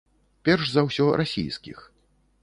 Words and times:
Перш 0.47 0.71
за 0.75 0.83
ўсё 0.87 1.05
расійскіх. 1.21 1.83